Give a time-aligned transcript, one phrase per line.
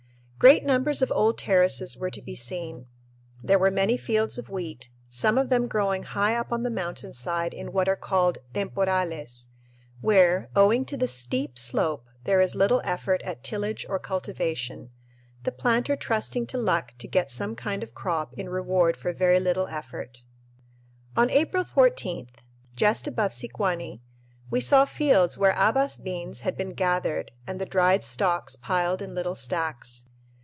[0.43, 2.87] Great numbers of old terraces were to be seen.
[3.43, 7.13] There were many fields of wheat, some of them growing high up on the mountain
[7.13, 9.49] side in what are called temporales,
[10.01, 14.89] where, owing to the steep slope, there is little effort at tillage or cultivation,
[15.43, 19.13] the planter trusting to luck to get some kind of a crop in reward for
[19.13, 20.23] very little effort.
[21.15, 22.37] On April 14th,
[22.75, 24.01] just above Sicuani,
[24.49, 29.13] we saw fields where habas beans had been gathered and the dried stalks piled in
[29.13, 30.07] little stacks.